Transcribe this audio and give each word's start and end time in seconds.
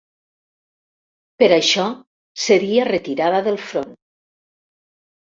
Per 1.41 1.49
això, 1.57 1.83
seria 2.45 2.85
retirada 2.87 3.43
del 3.49 3.59
front. 3.65 3.93